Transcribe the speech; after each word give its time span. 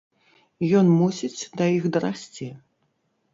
Ён 0.79 0.87
мусіць 1.01 1.49
да 1.61 1.67
іх 1.75 1.83
дарасці! 1.99 2.49